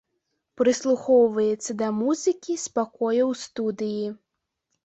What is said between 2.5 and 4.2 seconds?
з пакояў студыі.